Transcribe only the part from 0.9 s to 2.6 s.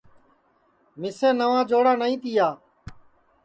مِسیں نواں جوڑا نائی تِیا